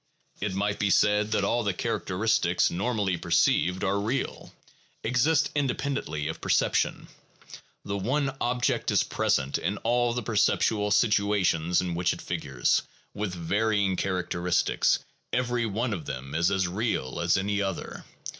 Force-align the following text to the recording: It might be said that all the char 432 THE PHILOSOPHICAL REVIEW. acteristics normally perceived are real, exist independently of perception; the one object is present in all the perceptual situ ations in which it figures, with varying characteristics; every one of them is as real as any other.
It 0.39 0.55
might 0.55 0.79
be 0.79 0.89
said 0.89 1.29
that 1.31 1.43
all 1.43 1.63
the 1.63 1.73
char 1.73 1.99
432 1.99 1.99
THE 2.01 2.25
PHILOSOPHICAL 2.25 2.49
REVIEW. 2.49 2.53
acteristics 2.57 2.75
normally 3.05 3.17
perceived 3.17 3.83
are 3.83 3.99
real, 3.99 4.53
exist 5.03 5.51
independently 5.53 6.27
of 6.27 6.41
perception; 6.41 7.07
the 7.85 7.99
one 7.99 8.35
object 8.41 8.89
is 8.89 9.03
present 9.03 9.59
in 9.59 9.77
all 9.77 10.11
the 10.13 10.23
perceptual 10.23 10.89
situ 10.89 11.27
ations 11.35 11.81
in 11.81 11.93
which 11.93 12.13
it 12.13 12.21
figures, 12.23 12.81
with 13.13 13.35
varying 13.35 13.95
characteristics; 13.95 14.97
every 15.31 15.67
one 15.67 15.93
of 15.93 16.05
them 16.07 16.33
is 16.33 16.49
as 16.49 16.67
real 16.67 17.19
as 17.19 17.37
any 17.37 17.61
other. 17.61 18.03